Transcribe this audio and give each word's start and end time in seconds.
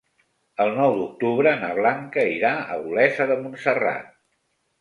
El 0.63 0.71
nou 0.77 0.95
d'octubre 0.99 1.51
na 1.63 1.69
Blanca 1.81 2.25
irà 2.39 2.51
a 2.77 2.81
Olesa 2.89 3.29
de 3.33 3.39
Montserrat. 3.45 4.13